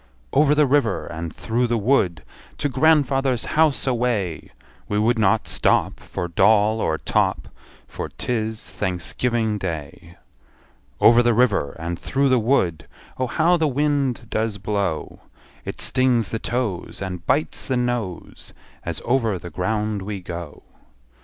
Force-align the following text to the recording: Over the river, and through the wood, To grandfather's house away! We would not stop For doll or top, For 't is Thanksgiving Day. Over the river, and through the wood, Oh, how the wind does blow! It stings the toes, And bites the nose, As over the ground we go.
Over 0.33 0.55
the 0.55 0.65
river, 0.65 1.05
and 1.05 1.31
through 1.31 1.67
the 1.67 1.77
wood, 1.77 2.23
To 2.57 2.67
grandfather's 2.67 3.45
house 3.53 3.85
away! 3.85 4.49
We 4.89 4.97
would 4.97 5.19
not 5.19 5.47
stop 5.47 5.99
For 5.99 6.27
doll 6.27 6.79
or 6.81 6.97
top, 6.97 7.49
For 7.87 8.09
't 8.09 8.27
is 8.33 8.71
Thanksgiving 8.71 9.59
Day. 9.59 10.17
Over 10.99 11.21
the 11.21 11.35
river, 11.35 11.73
and 11.77 11.99
through 11.99 12.29
the 12.29 12.39
wood, 12.39 12.87
Oh, 13.19 13.27
how 13.27 13.57
the 13.57 13.67
wind 13.67 14.25
does 14.31 14.57
blow! 14.57 15.19
It 15.65 15.79
stings 15.79 16.31
the 16.31 16.39
toes, 16.39 16.99
And 16.99 17.23
bites 17.27 17.67
the 17.67 17.77
nose, 17.77 18.55
As 18.83 19.03
over 19.05 19.37
the 19.37 19.51
ground 19.51 20.01
we 20.01 20.19
go. 20.19 20.63